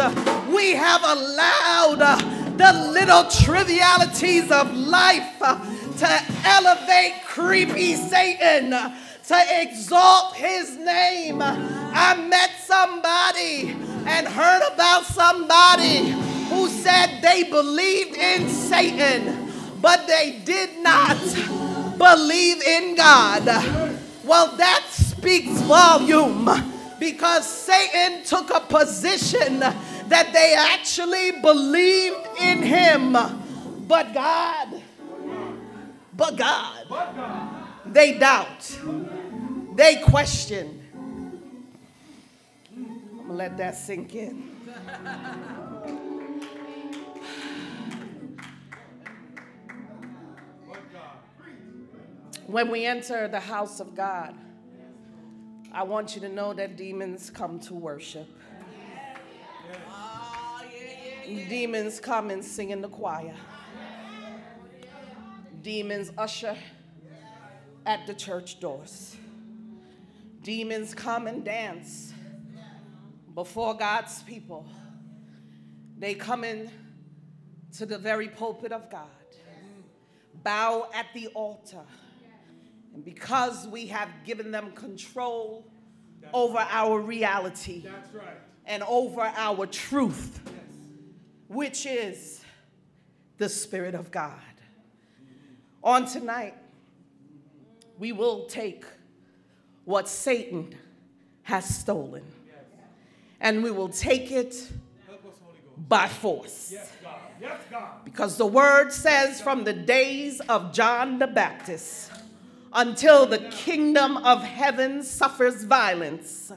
We 0.51 0.73
have 0.73 1.03
allowed 1.03 2.57
the 2.57 2.73
little 2.91 3.25
trivialities 3.25 4.51
of 4.51 4.73
life 4.75 5.39
to 5.39 6.23
elevate 6.43 7.23
creepy 7.25 7.95
Satan, 7.95 8.71
to 8.71 9.43
exalt 9.61 10.35
his 10.35 10.75
name. 10.77 11.41
I 11.41 12.15
met 12.15 12.51
somebody 12.65 13.75
and 14.07 14.27
heard 14.27 14.61
about 14.73 15.05
somebody 15.05 16.09
who 16.49 16.67
said 16.67 17.21
they 17.21 17.43
believed 17.43 18.17
in 18.17 18.49
Satan, 18.49 19.51
but 19.81 20.07
they 20.07 20.41
did 20.43 20.79
not 20.79 21.17
believe 21.97 22.61
in 22.63 22.95
God. 22.95 23.90
Well, 24.23 24.55
that 24.57 24.85
speaks 24.91 25.49
volume 25.61 26.49
because 26.99 27.49
Satan 27.49 28.23
took 28.23 28.51
a 28.51 28.59
position 28.59 29.59
that 29.59 30.29
they 30.33 30.53
actually 30.55 31.31
believed 31.41 32.17
in 32.39 32.61
him. 32.61 33.13
But 33.87 34.13
God, 34.13 34.81
but 36.15 36.37
God, 36.37 36.85
they 37.85 38.17
doubt, 38.19 38.79
they 39.75 39.95
question. 39.97 40.77
I'm 42.73 43.17
gonna 43.17 43.33
let 43.33 43.57
that 43.57 43.75
sink 43.75 44.15
in. 44.15 44.55
When 52.51 52.69
we 52.69 52.85
enter 52.85 53.29
the 53.29 53.39
house 53.39 53.79
of 53.79 53.95
God, 53.95 54.35
I 55.71 55.83
want 55.83 56.15
you 56.15 56.21
to 56.21 56.27
know 56.27 56.53
that 56.53 56.75
demons 56.75 57.29
come 57.29 57.61
to 57.61 57.73
worship. 57.73 58.27
Demons 61.25 62.01
come 62.01 62.29
and 62.29 62.43
sing 62.43 62.71
in 62.71 62.81
the 62.81 62.89
choir. 62.89 63.33
Demons 65.61 66.11
usher 66.17 66.57
at 67.85 68.05
the 68.05 68.13
church 68.13 68.59
doors. 68.59 69.15
Demons 70.43 70.93
come 70.93 71.27
and 71.27 71.45
dance 71.45 72.11
before 73.33 73.75
God's 73.75 74.23
people. 74.23 74.67
They 75.97 76.15
come 76.15 76.43
in 76.43 76.69
to 77.77 77.85
the 77.85 77.97
very 77.97 78.27
pulpit 78.27 78.73
of 78.73 78.91
God, 78.91 79.07
bow 80.43 80.89
at 80.93 81.05
the 81.13 81.27
altar 81.27 81.85
and 82.93 83.05
because 83.05 83.67
we 83.67 83.87
have 83.87 84.09
given 84.25 84.51
them 84.51 84.71
control 84.73 85.65
That's 86.21 86.31
over 86.33 86.55
right. 86.55 86.67
our 86.69 86.99
reality 86.99 87.85
right. 88.13 88.25
and 88.65 88.83
over 88.83 89.21
our 89.21 89.65
truth, 89.65 90.39
yes. 90.45 90.53
which 91.47 91.85
is 91.85 92.43
the 93.37 93.49
Spirit 93.49 93.95
of 93.95 94.11
God. 94.11 94.39
On 95.83 96.05
tonight, 96.05 96.55
we 97.97 98.11
will 98.11 98.45
take 98.45 98.85
what 99.85 100.07
Satan 100.07 100.75
has 101.43 101.65
stolen 101.65 102.23
yes. 102.45 102.55
and 103.39 103.63
we 103.63 103.71
will 103.71 103.89
take 103.89 104.31
it 104.31 104.69
by 105.87 106.07
force. 106.07 106.69
Yes, 106.71 106.91
God. 107.03 107.19
Yes, 107.41 107.59
God. 107.71 108.05
Because 108.05 108.37
the 108.37 108.45
word 108.45 108.91
says 108.91 109.41
from 109.41 109.63
the 109.63 109.73
days 109.73 110.39
of 110.41 110.71
John 110.71 111.17
the 111.17 111.27
Baptist, 111.27 112.10
until 112.73 113.25
the 113.25 113.39
kingdom 113.49 114.17
of 114.17 114.43
heaven 114.43 115.03
suffers 115.03 115.63
violence, 115.63 116.51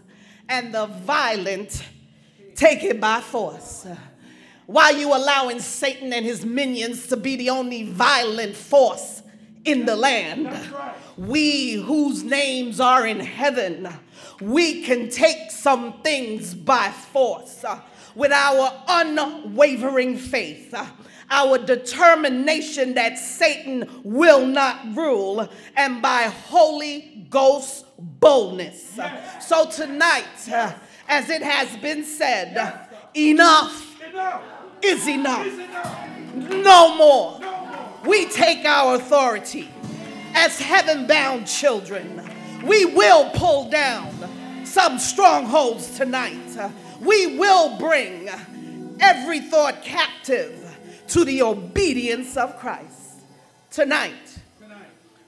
and 0.48 0.74
the 0.74 0.86
violent 0.86 1.82
take 2.54 2.84
it 2.84 3.00
by 3.00 3.20
force. 3.20 3.86
Why 4.66 4.84
are 4.84 4.98
you 4.98 5.14
allowing 5.14 5.60
Satan 5.60 6.12
and 6.12 6.24
his 6.24 6.44
minions 6.44 7.08
to 7.08 7.16
be 7.16 7.36
the 7.36 7.50
only 7.50 7.84
violent 7.84 8.56
force 8.56 9.22
in 9.64 9.84
the 9.84 9.96
land? 9.96 10.56
We 11.16 11.74
whose 11.74 12.22
names 12.22 12.80
are 12.80 13.06
in 13.06 13.20
heaven, 13.20 13.88
we 14.40 14.82
can 14.82 15.10
take 15.10 15.50
some 15.50 16.00
things 16.02 16.54
by 16.54 16.90
force 16.90 17.64
uh, 17.64 17.80
with 18.14 18.32
our 18.32 18.72
unwavering 18.88 20.16
faith 20.16 20.72
uh, 20.72 20.86
our 21.30 21.58
determination 21.58 22.94
that 22.94 23.18
Satan 23.18 23.88
will 24.04 24.46
not 24.46 24.96
rule, 24.96 25.48
and 25.76 26.00
by 26.02 26.22
Holy 26.22 27.26
Ghost 27.30 27.86
boldness. 27.98 28.94
Yes. 28.96 29.48
So 29.48 29.66
tonight, 29.66 30.48
uh, 30.52 30.72
as 31.08 31.30
it 31.30 31.42
has 31.42 31.76
been 31.78 32.04
said, 32.04 32.52
yes. 32.54 32.88
enough, 33.14 34.02
enough, 34.02 34.42
is 34.82 35.08
enough. 35.08 35.46
Is 35.46 35.58
enough. 35.58 36.08
No, 36.34 36.96
more. 36.96 37.40
no 37.40 37.66
more. 37.66 38.00
We 38.06 38.26
take 38.26 38.64
our 38.64 38.96
authority 38.96 39.70
as 40.34 40.58
heaven 40.58 41.06
bound 41.06 41.46
children. 41.46 42.22
We 42.64 42.84
will 42.84 43.30
pull 43.30 43.70
down 43.70 44.12
some 44.64 44.98
strongholds 44.98 45.96
tonight. 45.96 46.72
We 47.00 47.38
will 47.38 47.78
bring 47.78 48.28
every 49.00 49.40
thought 49.40 49.82
captive 49.82 50.63
to 51.08 51.24
the 51.24 51.42
obedience 51.42 52.36
of 52.36 52.58
Christ. 52.58 53.20
Tonight, 53.70 54.38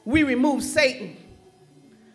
we 0.04 0.22
remove 0.22 0.62
Satan 0.62 1.16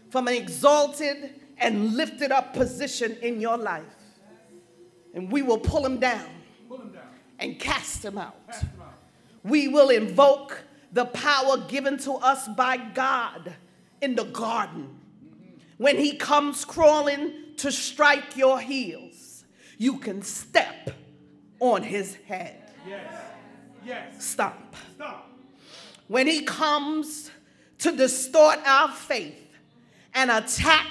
from 0.10 0.28
an 0.28 0.34
exalted 0.34 1.41
and 1.58 1.95
lifted 1.95 2.32
up 2.32 2.54
position 2.54 3.17
in 3.21 3.39
your 3.39 3.58
life. 3.58 3.84
And 5.13 5.32
we 5.32 5.41
will 5.41 5.60
pull 5.60 5.86
him 5.86 6.00
down, 6.00 6.30
and 7.39 7.60
cast 7.60 8.04
him, 8.06 8.17
out. 8.17 8.36
We 9.43 9.67
will 9.67 9.89
invoke 9.89 10.63
the 10.93 11.06
power 11.06 11.58
given 11.58 11.97
to 12.00 12.13
us 12.13 12.47
by 12.50 12.78
God 12.78 13.54
in 14.02 14.15
the 14.15 14.26
garden. 14.26 15.00
When 15.78 15.97
he 15.97 16.15
comes 16.15 16.63
crawling 16.63 17.34
to 17.58 17.71
strike 17.71 18.38
your 18.38 18.60
heels, 18.60 19.45
you 19.78 19.97
can 19.97 20.21
step 20.21 20.91
on 21.60 21.84
his 21.84 22.15
head. 22.28 22.71
Yes. 22.88 23.13
Yes. 23.86 24.24
Stop. 24.24 24.76
Stop. 24.96 25.30
When 26.08 26.28
he 26.28 26.44
comes 26.44 27.32
to 27.80 27.91
distort 27.96 28.60
our 28.65 28.89
faith 28.89 29.48
and 30.13 30.30
attack 30.30 30.88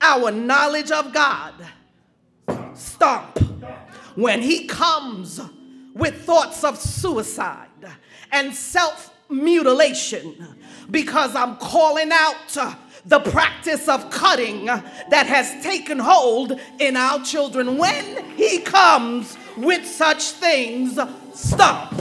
our 0.00 0.30
knowledge 0.30 0.90
of 0.90 1.12
God, 1.12 1.54
stop. 2.74 3.38
When 4.14 4.40
he 4.40 4.66
comes 4.66 5.40
with 5.94 6.22
thoughts 6.24 6.62
of 6.64 6.78
suicide 6.78 7.68
and 8.30 8.54
self 8.54 9.12
mutilation, 9.28 10.56
because 10.90 11.34
I'm 11.34 11.56
calling 11.56 12.10
out 12.12 12.78
the 13.06 13.20
practice 13.20 13.88
of 13.88 14.08
cutting 14.10 14.66
that 14.66 15.26
has 15.26 15.62
taken 15.62 15.98
hold 15.98 16.58
in 16.78 16.96
our 16.96 17.22
children. 17.24 17.76
When 17.76 18.24
he 18.36 18.60
comes 18.60 19.36
with 19.56 19.84
such 19.84 20.22
things, 20.30 20.98
stop 21.34 21.92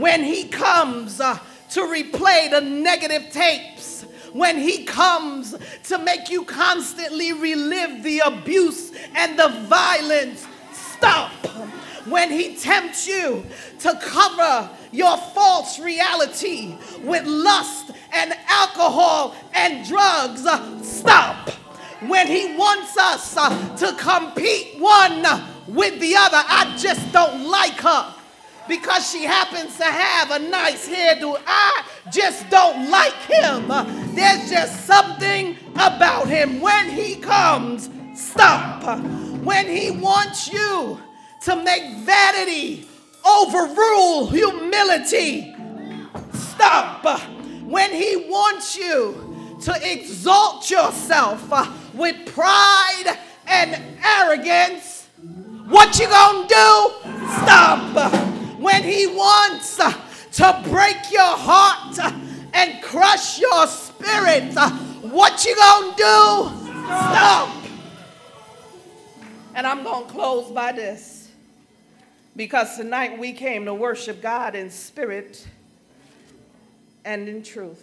when 0.00 0.24
he 0.24 0.44
comes 0.44 1.20
uh, 1.20 1.38
to 1.70 1.80
replay 1.82 2.50
the 2.50 2.60
negative 2.60 3.30
tapes, 3.30 4.02
when 4.32 4.56
he 4.56 4.84
comes 4.84 5.54
to 5.84 5.98
make 5.98 6.30
you 6.30 6.44
constantly 6.44 7.32
relive 7.32 8.02
the 8.02 8.20
abuse 8.20 8.92
and 9.14 9.38
the 9.38 9.48
violence, 9.68 10.46
stop. 10.72 11.30
When 12.06 12.30
he 12.30 12.56
tempts 12.56 13.06
you 13.06 13.44
to 13.80 13.98
cover 14.02 14.70
your 14.90 15.16
false 15.18 15.78
reality 15.78 16.74
with 17.02 17.26
lust 17.26 17.90
and 18.12 18.32
alcohol 18.48 19.36
and 19.54 19.86
drugs, 19.86 20.46
stop. 20.82 21.50
When 22.06 22.26
he 22.26 22.56
wants 22.56 22.96
us 22.96 23.36
uh, 23.36 23.76
to 23.76 23.92
compete 23.98 24.80
one 24.80 25.26
with 25.68 26.00
the 26.00 26.16
other, 26.16 26.42
I 26.42 26.74
just 26.78 27.12
don't 27.12 27.46
like 27.46 27.78
her 27.80 28.14
because 28.68 29.10
she 29.10 29.24
happens 29.24 29.76
to 29.76 29.84
have 29.84 30.30
a 30.30 30.38
nice 30.38 30.88
hairdo. 30.88 31.40
I 31.46 31.84
just 32.10 32.48
don't 32.50 32.90
like 32.90 33.14
him. 33.14 33.68
There's 34.14 34.50
just 34.50 34.86
something 34.86 35.56
about 35.74 36.28
him. 36.28 36.60
When 36.60 36.88
he 36.88 37.16
comes, 37.16 37.90
stop. 38.14 38.98
When 39.42 39.66
he 39.66 39.90
wants 39.90 40.52
you 40.52 41.00
to 41.42 41.56
make 41.56 41.98
vanity 41.98 42.86
overrule 43.24 44.28
humility, 44.28 45.54
stop. 46.32 47.20
When 47.64 47.92
he 47.92 48.16
wants 48.28 48.76
you 48.76 49.58
to 49.62 49.92
exalt 49.92 50.70
yourself 50.70 51.52
uh, 51.52 51.70
with 51.94 52.34
pride 52.34 53.18
and 53.46 53.80
arrogance, 54.04 55.06
what 55.68 55.98
you 55.98 56.08
gonna 56.08 56.48
do? 56.48 56.92
Stop. 57.42 58.39
When 58.60 58.82
he 58.82 59.06
wants 59.06 59.80
uh, 59.80 59.90
to 60.32 60.60
break 60.68 61.10
your 61.10 61.22
heart 61.22 61.98
uh, 61.98 62.12
and 62.52 62.82
crush 62.82 63.40
your 63.40 63.66
spirit, 63.66 64.52
what 65.00 65.46
you 65.46 65.56
gonna 65.56 65.96
do? 65.96 66.84
Stop. 66.84 67.56
And 69.54 69.66
I'm 69.66 69.82
to 69.82 70.12
close 70.12 70.52
by 70.52 70.72
this 70.72 71.30
because 72.36 72.76
tonight 72.76 73.18
we 73.18 73.32
came 73.32 73.64
to 73.64 73.72
worship 73.72 74.20
God 74.20 74.54
in 74.54 74.68
spirit 74.68 75.48
and 77.06 77.30
in 77.30 77.42
truth. 77.42 77.82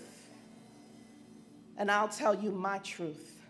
And 1.79 1.89
I'll 1.89 2.07
tell 2.07 2.35
you 2.35 2.51
my 2.51 2.77
truth. 2.79 3.41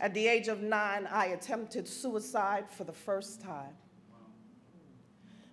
At 0.00 0.14
the 0.14 0.26
age 0.26 0.48
of 0.48 0.62
nine, 0.62 1.06
I 1.06 1.26
attempted 1.26 1.86
suicide 1.86 2.64
for 2.70 2.84
the 2.84 2.94
first 2.94 3.42
time 3.42 3.74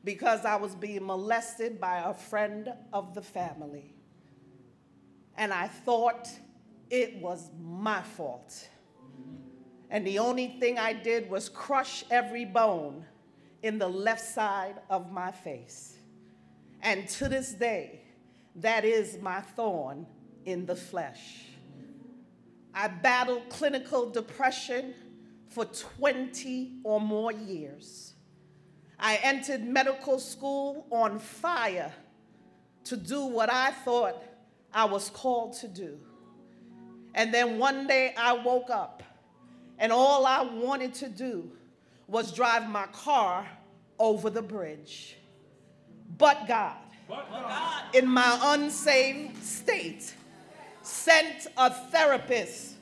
because 0.03 0.45
I 0.45 0.55
was 0.55 0.75
being 0.75 1.05
molested 1.05 1.79
by 1.79 1.99
a 1.99 2.13
friend 2.13 2.73
of 2.91 3.13
the 3.13 3.21
family. 3.21 3.93
And 5.37 5.53
I 5.53 5.67
thought 5.67 6.29
it 6.89 7.15
was 7.17 7.49
my 7.59 8.01
fault. 8.01 8.67
And 9.89 10.05
the 10.05 10.19
only 10.19 10.47
thing 10.47 10.77
I 10.77 10.93
did 10.93 11.29
was 11.29 11.49
crush 11.49 12.03
every 12.11 12.45
bone 12.45 13.05
in 13.61 13.79
the 13.79 13.87
left 13.87 14.25
side 14.25 14.75
of 14.89 15.11
my 15.11 15.31
face. 15.31 15.97
And 16.81 17.07
to 17.09 17.29
this 17.29 17.53
day, 17.53 18.01
that 18.57 18.85
is 18.85 19.17
my 19.21 19.39
thorn 19.41 20.05
in 20.45 20.65
the 20.65 20.75
flesh. 20.75 21.45
I 22.73 22.87
battled 22.87 23.49
clinical 23.49 24.09
depression 24.09 24.93
for 25.47 25.65
20 25.65 26.79
or 26.83 26.99
more 26.99 27.31
years. 27.31 28.12
I 29.03 29.17
entered 29.21 29.61
medical 29.65 30.17
school 30.17 30.87
on 30.89 31.19
fire 31.19 31.91
to 32.85 32.95
do 32.95 33.25
what 33.25 33.51
I 33.51 33.71
thought 33.71 34.23
I 34.73 34.85
was 34.85 35.09
called 35.09 35.57
to 35.57 35.67
do. 35.67 35.99
And 37.13 37.33
then 37.33 37.59
one 37.59 37.85
day 37.85 38.13
I 38.17 38.31
woke 38.31 38.69
up 38.69 39.03
and 39.77 39.91
all 39.91 40.25
I 40.25 40.41
wanted 40.43 40.93
to 40.95 41.09
do 41.09 41.51
was 42.07 42.31
drive 42.31 42.69
my 42.69 42.85
car 42.93 43.45
over 43.99 44.29
the 44.29 44.41
bridge. 44.41 45.17
But 46.17 46.47
God, 46.47 46.77
but 47.09 47.29
God. 47.29 47.83
in 47.93 48.07
my 48.07 48.39
unsaved 48.41 49.43
state, 49.43 50.13
sent 50.81 51.47
a 51.57 51.69
therapist 51.69 52.75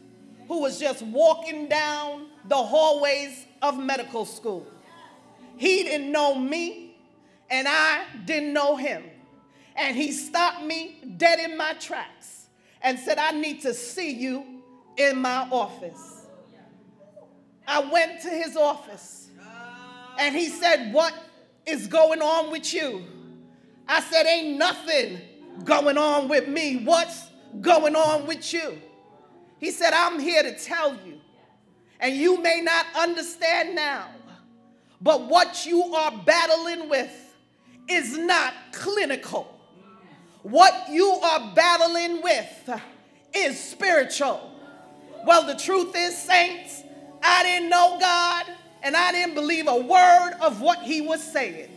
who 0.47 0.61
was 0.61 0.79
just 0.79 1.01
walking 1.01 1.67
down 1.67 2.27
the 2.45 2.55
hallways 2.55 3.47
of 3.63 3.79
medical 3.79 4.25
school. 4.25 4.67
He 5.61 5.83
didn't 5.83 6.11
know 6.11 6.33
me, 6.33 6.95
and 7.51 7.67
I 7.67 8.01
didn't 8.25 8.51
know 8.51 8.77
him. 8.77 9.03
And 9.75 9.95
he 9.95 10.11
stopped 10.11 10.63
me 10.63 10.95
dead 11.17 11.39
in 11.39 11.55
my 11.55 11.73
tracks 11.73 12.47
and 12.81 12.97
said, 12.97 13.19
I 13.19 13.29
need 13.29 13.61
to 13.61 13.75
see 13.75 14.09
you 14.11 14.63
in 14.97 15.21
my 15.21 15.47
office. 15.51 16.25
I 17.67 17.79
went 17.81 18.21
to 18.21 18.29
his 18.29 18.57
office 18.57 19.29
and 20.17 20.35
he 20.35 20.47
said, 20.47 20.91
What 20.91 21.13
is 21.67 21.85
going 21.85 22.23
on 22.23 22.51
with 22.51 22.73
you? 22.73 23.05
I 23.87 24.01
said, 24.01 24.25
Ain't 24.25 24.57
nothing 24.57 25.21
going 25.63 25.99
on 25.99 26.27
with 26.27 26.47
me. 26.47 26.77
What's 26.83 27.27
going 27.61 27.95
on 27.95 28.25
with 28.25 28.51
you? 28.51 28.81
He 29.59 29.69
said, 29.69 29.93
I'm 29.93 30.19
here 30.19 30.41
to 30.41 30.57
tell 30.57 30.95
you, 31.05 31.21
and 31.99 32.15
you 32.15 32.41
may 32.41 32.61
not 32.61 32.87
understand 32.95 33.75
now, 33.75 34.07
but 35.01 35.27
what 35.27 35.65
you 35.65 35.83
are 35.95 36.11
battling 36.25 36.89
with 36.89 37.11
is 37.89 38.17
not 38.17 38.53
clinical. 38.71 39.59
What 40.43 40.89
you 40.89 41.07
are 41.07 41.53
battling 41.55 42.21
with 42.21 42.69
is 43.33 43.59
spiritual. 43.59 44.51
Well, 45.25 45.45
the 45.45 45.55
truth 45.55 45.93
is, 45.95 46.17
saints, 46.17 46.83
I 47.21 47.43
didn't 47.43 47.69
know 47.69 47.97
God 47.99 48.45
and 48.83 48.95
I 48.95 49.11
didn't 49.11 49.35
believe 49.35 49.67
a 49.67 49.77
word 49.77 50.33
of 50.41 50.61
what 50.61 50.79
he 50.79 51.01
was 51.01 51.21
saying. 51.21 51.69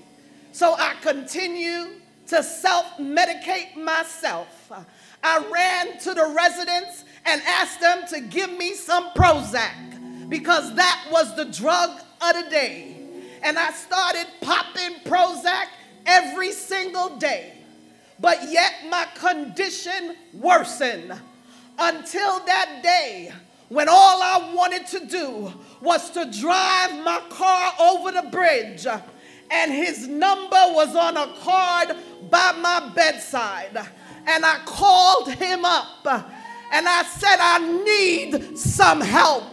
So 0.52 0.74
I 0.74 0.94
continued 1.02 2.00
to 2.28 2.42
self 2.42 2.87
medicate 2.98 3.76
myself. 3.76 4.72
I 5.22 5.38
ran 5.52 5.98
to 6.00 6.14
the 6.14 6.32
residents 6.34 7.04
and 7.26 7.42
asked 7.46 7.80
them 7.80 8.02
to 8.10 8.20
give 8.20 8.56
me 8.56 8.74
some 8.74 9.10
Prozac 9.10 10.28
because 10.28 10.74
that 10.74 11.08
was 11.10 11.34
the 11.37 11.46
drug 11.46 11.90
of 12.22 12.44
the 12.44 12.50
day. 12.50 13.03
And 13.44 13.59
I 13.59 13.70
started 13.72 14.26
popping 14.40 14.96
Prozac 15.04 15.66
every 16.07 16.50
single 16.52 17.16
day. 17.16 17.52
But 18.18 18.50
yet 18.50 18.72
my 18.88 19.07
condition 19.14 20.16
worsened 20.33 21.12
until 21.78 22.40
that 22.46 22.80
day 22.83 23.33
when 23.68 23.88
all 23.88 24.22
I 24.22 24.52
wanted 24.54 24.87
to 24.88 25.07
do 25.07 25.52
was 25.80 26.11
to 26.11 26.30
drive 26.30 27.04
my 27.04 27.20
car 27.28 27.72
over 27.80 28.12
the 28.12 28.28
bridge 28.30 28.87
and 29.50 29.72
his 29.72 30.07
number 30.09 30.57
was 30.70 30.94
on 30.96 31.16
a 31.16 31.26
card 31.40 31.96
by 32.30 32.52
my 32.61 32.92
bedside. 32.94 33.76
And 34.26 34.44
I 34.44 34.59
called 34.64 35.30
him 35.30 35.64
up 35.64 36.07
and 36.72 36.88
I 36.88 37.02
said, 37.02 37.37
I 37.40 37.59
need 37.85 38.59
some 38.59 39.00
help. 39.00 39.52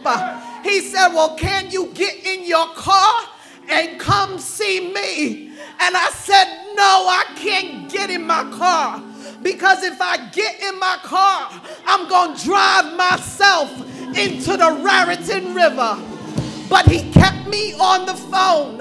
He 0.64 0.80
said, 0.80 1.08
Well, 1.08 1.36
can 1.36 1.70
you 1.70 1.86
get 1.94 2.24
in 2.24 2.44
your 2.46 2.66
car 2.74 3.22
and 3.68 3.98
come 3.98 4.38
see 4.38 4.92
me? 4.92 5.48
And 5.80 5.96
I 5.96 6.10
said, 6.10 6.44
No, 6.74 7.06
I 7.08 7.24
can't 7.36 7.90
get 7.90 8.10
in 8.10 8.26
my 8.26 8.44
car 8.52 9.02
because 9.42 9.82
if 9.82 10.00
I 10.00 10.28
get 10.30 10.60
in 10.60 10.78
my 10.78 10.98
car, 11.02 11.50
I'm 11.86 12.08
going 12.08 12.36
to 12.36 12.44
drive 12.44 12.96
myself 12.96 13.70
into 14.16 14.56
the 14.56 14.78
Raritan 14.80 15.54
River. 15.54 15.98
But 16.68 16.86
he 16.86 17.10
kept 17.12 17.48
me 17.48 17.74
on 17.74 18.06
the 18.06 18.14
phone. 18.14 18.80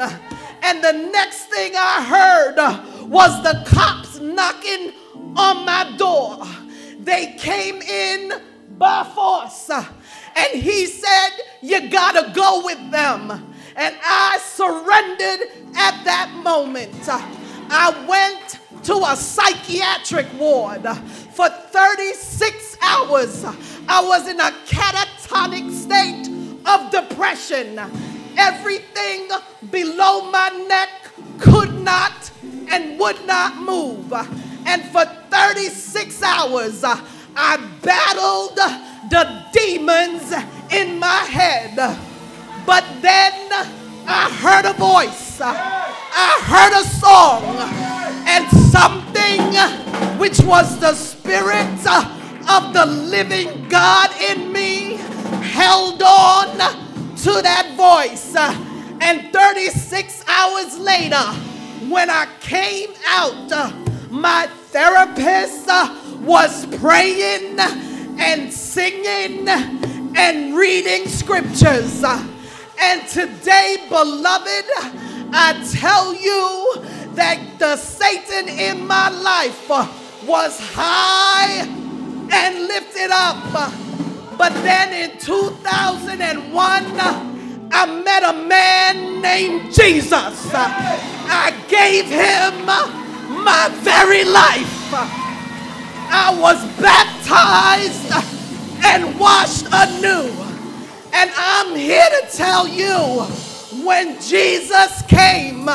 And 0.64 0.84
the 0.84 1.10
next 1.12 1.46
thing 1.46 1.74
I 1.76 2.04
heard 2.04 3.08
was 3.08 3.44
the 3.44 3.64
cops 3.68 4.20
knocking 4.20 4.94
on 5.36 5.66
my 5.66 5.94
door. 5.98 6.46
They 7.00 7.36
came 7.38 7.82
in 7.82 8.34
by 8.78 9.04
force. 9.16 9.70
And 9.70 10.62
he 10.62 10.86
said, 10.86 11.30
You 11.62 11.90
gotta 11.90 12.32
go 12.34 12.64
with 12.64 12.92
them. 12.92 13.51
And 13.76 13.96
I 14.04 14.40
surrendered 14.44 15.48
at 15.76 16.04
that 16.04 16.32
moment. 16.44 17.08
I 17.08 18.06
went 18.08 18.60
to 18.84 18.96
a 18.96 19.16
psychiatric 19.16 20.28
ward 20.40 20.88
for 21.34 21.48
36 21.50 22.78
hours. 22.82 23.46
I 23.88 24.04
was 24.04 24.28
in 24.28 24.40
a 24.40 24.52
catatonic 24.66 25.72
state 25.72 26.28
of 26.66 26.92
depression. 26.92 27.80
Everything 28.38 29.30
below 29.70 30.30
my 30.32 30.50
neck 30.68 30.90
could 31.40 31.74
not 31.82 32.32
and 32.70 33.00
would 33.00 33.26
not 33.26 33.58
move. 33.58 34.12
And 34.66 34.84
for 34.86 35.06
36 35.06 36.24
hours, 36.24 36.84
I 36.84 37.58
battled 37.82 38.58
the 39.10 39.46
demons 39.54 40.34
in 40.72 41.00
my 41.00 41.26
head. 41.30 42.11
But 42.66 42.84
then 43.02 43.34
I 44.08 44.30
heard 44.42 44.66
a 44.66 44.74
voice, 44.74 45.42
I 45.42 46.40
heard 46.44 46.74
a 46.74 46.84
song, 46.84 47.44
and 48.28 48.48
something 48.72 50.20
which 50.20 50.40
was 50.42 50.80
the 50.80 50.94
spirit 50.94 51.86
of 52.50 52.74
the 52.74 52.86
living 52.86 53.68
God 53.70 54.10
in 54.22 54.52
me 54.52 54.98
held 55.42 56.02
on 56.02 56.58
to 57.18 57.42
that 57.42 57.74
voice 57.76 58.36
and 58.36 58.72
And 59.02 59.34
36 59.34 60.24
hours 60.28 60.78
later, 60.78 61.24
when 61.90 62.10
I 62.10 62.28
came 62.40 62.94
out, 63.08 63.74
my 64.12 64.48
therapist 64.70 65.68
was 66.22 66.68
praying 66.78 67.60
and 68.20 68.54
singing 68.54 69.48
and 70.16 70.56
reading 70.56 71.08
scriptures. 71.08 72.04
And 72.84 73.08
today, 73.08 73.78
beloved, 73.90 74.66
I 75.34 75.54
tell 75.72 76.14
you 76.16 76.82
that 77.14 77.40
the 77.60 77.78
Satan 77.78 78.50
in 78.50 78.88
my 78.88 79.10
life 79.10 79.70
was 80.26 80.60
high 80.60 81.62
and 82.32 82.68
lifted 82.68 83.12
up. 83.12 83.38
But 84.36 84.54
then 84.64 85.12
in 85.12 85.18
2001, 85.20 86.52
I 87.74 88.02
met 88.04 88.24
a 88.24 88.34
man 88.34 89.22
named 89.22 89.72
Jesus. 89.72 90.50
I 90.54 91.54
gave 91.70 92.06
him 92.06 92.66
my 92.66 93.70
very 93.84 94.26
life. 94.26 94.90
I 96.14 96.36
was 96.38 96.58
baptized 96.82 98.12
and 98.84 99.20
washed 99.20 99.68
anew. 99.72 100.51
And 101.14 101.32
I'm 101.36 101.76
here 101.76 102.08
to 102.22 102.28
tell 102.32 102.68
you 102.68 103.24
when 103.84 104.20
Jesus 104.22 105.02
came, 105.08 105.68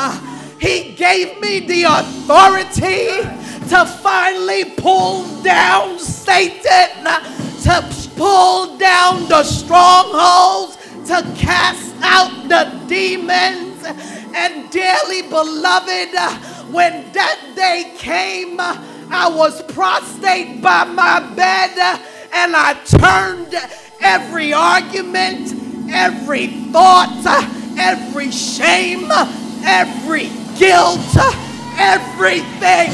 he 0.59 0.93
gave 0.93 1.39
me 1.39 1.59
the 1.59 1.83
authority 1.83 3.07
to 3.69 3.85
finally 3.85 4.65
pull 4.77 5.25
down 5.43 5.99
Satan, 5.99 7.03
to 7.63 8.09
pull 8.15 8.77
down 8.77 9.27
the 9.27 9.43
strongholds, 9.43 10.77
to 11.07 11.21
cast 11.37 11.93
out 12.01 12.47
the 12.49 12.87
demons. 12.87 13.83
And 14.35 14.69
dearly 14.71 15.23
beloved, 15.23 16.15
when 16.71 17.11
that 17.13 17.53
day 17.55 17.93
came, 17.97 18.59
I 18.59 19.29
was 19.29 19.61
prostrate 19.71 20.61
by 20.61 20.83
my 20.85 21.19
bed 21.35 22.01
and 22.33 22.55
I 22.55 22.73
turned 22.85 23.55
every 24.01 24.53
argument, 24.53 25.53
every 25.91 26.47
thought, 26.71 27.23
every 27.77 28.31
shame, 28.31 29.09
every 29.63 30.29
guilt, 30.57 30.99
everything 31.77 32.91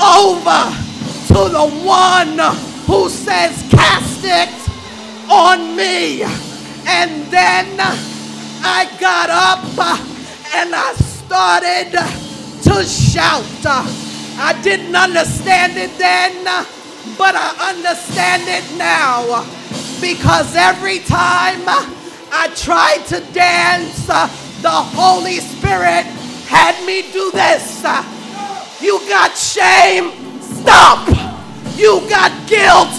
over 0.00 0.62
to 1.28 1.48
the 1.48 1.70
one 1.84 2.38
who 2.86 3.08
says, 3.08 3.66
Cast 3.70 4.24
it 4.24 4.50
on 5.30 5.76
me. 5.76 6.22
And 6.90 7.26
then 7.30 7.76
I 7.80 8.88
got 8.98 9.30
up 9.30 9.64
and 10.54 10.74
I 10.74 10.94
started 10.94 11.92
to 12.62 12.84
shout. 12.84 13.44
I 14.40 14.58
didn't 14.62 14.94
understand 14.94 15.76
it 15.76 15.96
then, 15.98 16.44
but 17.18 17.34
I 17.34 17.74
understand 17.74 18.44
it 18.46 18.78
now 18.78 19.57
because 20.00 20.54
every 20.54 21.00
time 21.00 21.62
I 22.30 22.52
tried 22.54 23.04
to 23.08 23.20
dance, 23.32 24.08
uh, 24.08 24.26
the 24.62 24.70
Holy 24.70 25.38
Spirit 25.38 26.04
had 26.46 26.74
me 26.86 27.10
do 27.12 27.30
this. 27.32 27.84
Uh, 27.84 28.04
you 28.80 28.98
got 29.08 29.36
shame, 29.36 30.12
stop. 30.40 31.08
You 31.76 32.00
got 32.08 32.32
guilt, 32.48 32.90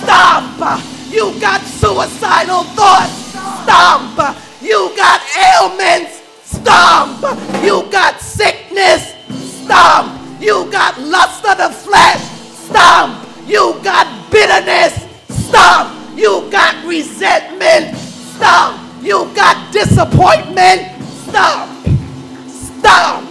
stop. 0.00 0.80
You 1.08 1.38
got 1.40 1.60
suicidal 1.62 2.64
thoughts, 2.74 3.12
stop. 3.62 4.36
You 4.60 4.92
got 4.96 5.20
ailments, 5.36 6.22
stop. 6.44 7.20
You 7.62 7.88
got 7.90 8.20
sickness, 8.20 9.14
stop. 9.62 10.20
You 10.40 10.70
got 10.70 11.00
lust 11.00 11.44
of 11.44 11.58
the 11.58 11.70
flesh, 11.70 12.20
stop. 12.68 13.26
You 13.46 13.78
got 13.82 14.30
bitterness, 14.30 15.06
stop. 15.28 16.03
You 16.14 16.48
got 16.50 16.84
resentment. 16.84 17.96
Stop. 17.96 18.80
You 19.02 19.28
got 19.34 19.72
disappointment. 19.72 21.02
Stop. 21.28 21.68
Stop. 22.46 23.24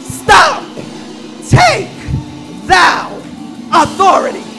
Stop. 0.00 0.62
Take 1.48 1.90
thou 2.66 3.20
authority. 3.72 4.53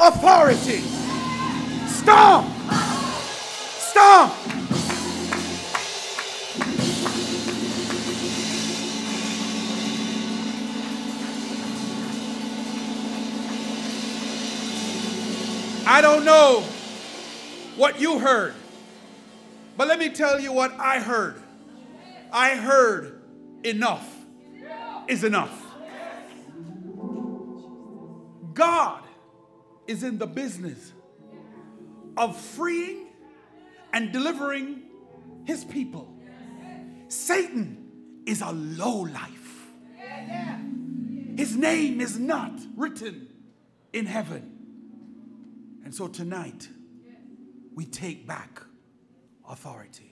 Authority. 0.00 0.80
Stop! 1.86 2.44
Stop! 3.78 4.36
I 15.86 16.00
don't 16.00 16.24
know 16.24 16.62
what 17.76 18.00
you 18.00 18.18
heard, 18.18 18.54
but 19.76 19.88
let 19.88 19.98
me 19.98 20.08
tell 20.08 20.40
you 20.40 20.52
what 20.52 20.72
I 20.78 21.00
heard. 21.00 21.42
I 22.32 22.56
heard 22.56 23.20
enough 23.64 24.08
is 25.08 25.24
enough. 25.24 25.66
God 28.54 29.02
is 29.90 30.04
in 30.04 30.18
the 30.18 30.26
business 30.26 30.92
of 32.16 32.36
freeing 32.36 33.08
and 33.92 34.12
delivering 34.12 34.82
his 35.44 35.64
people. 35.64 36.16
Satan 37.08 38.22
is 38.24 38.40
a 38.40 38.52
low 38.52 39.00
life. 39.00 39.66
His 41.36 41.56
name 41.56 42.00
is 42.00 42.20
not 42.20 42.52
written 42.76 43.28
in 43.92 44.06
heaven. 44.06 44.58
And 45.84 45.92
so 45.92 46.06
tonight, 46.06 46.68
we 47.74 47.84
take 47.84 48.28
back 48.28 48.62
authority. 49.48 50.09